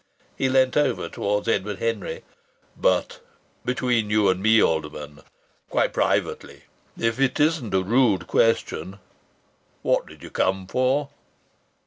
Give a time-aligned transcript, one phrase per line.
[0.35, 2.23] He leant over towards Edward Henry.
[2.75, 3.19] "But
[3.63, 5.19] between you and me, Alderman,
[5.69, 6.63] quite privately,
[6.97, 8.97] if it isn't a rude question,
[9.83, 11.09] what did you come for?"